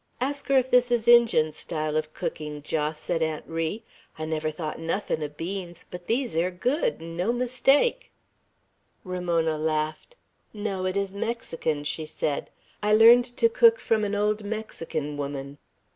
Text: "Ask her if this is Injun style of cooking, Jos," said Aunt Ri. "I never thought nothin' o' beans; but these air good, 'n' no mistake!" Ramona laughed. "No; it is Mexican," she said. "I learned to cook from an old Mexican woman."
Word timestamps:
"Ask 0.19 0.47
her 0.47 0.57
if 0.57 0.71
this 0.71 0.89
is 0.89 1.07
Injun 1.07 1.51
style 1.51 1.95
of 1.95 2.11
cooking, 2.11 2.63
Jos," 2.63 2.97
said 2.99 3.21
Aunt 3.21 3.45
Ri. 3.45 3.83
"I 4.17 4.25
never 4.25 4.49
thought 4.49 4.79
nothin' 4.79 5.21
o' 5.21 5.27
beans; 5.27 5.85
but 5.91 6.07
these 6.07 6.35
air 6.35 6.49
good, 6.49 7.03
'n' 7.03 7.15
no 7.15 7.31
mistake!" 7.31 8.11
Ramona 9.03 9.59
laughed. 9.59 10.15
"No; 10.55 10.87
it 10.87 10.97
is 10.97 11.13
Mexican," 11.13 11.83
she 11.83 12.07
said. 12.07 12.49
"I 12.81 12.93
learned 12.93 13.37
to 13.37 13.47
cook 13.47 13.77
from 13.77 14.03
an 14.03 14.15
old 14.15 14.43
Mexican 14.43 15.17
woman." 15.17 15.59